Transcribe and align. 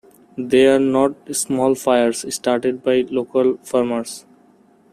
They 0.35 0.65
are 0.65 0.79
not 0.79 1.13
small 1.35 1.75
fires 1.75 2.25
started 2.33 2.81
by 2.83 3.01
local 3.01 3.57
farmers. 3.57 4.25